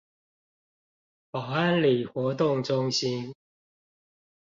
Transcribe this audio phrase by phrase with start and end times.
[1.29, 3.35] 寶安里活動中心